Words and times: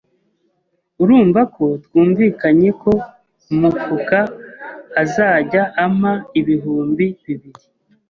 urumvako 1.01 1.65
twumvikanyeko 1.83 2.91
umufuka 3.51 4.19
azajya 5.01 5.63
ampa 5.83 6.13
ibihumbi 6.39 7.05
bibiri 7.25 7.63